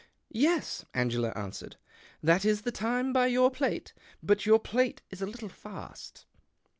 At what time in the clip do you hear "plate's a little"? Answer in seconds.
4.57-5.47